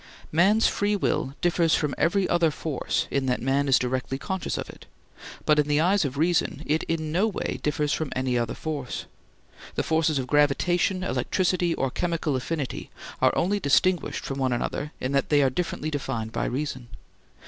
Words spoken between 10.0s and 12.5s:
of gravitation, electricity, or chemical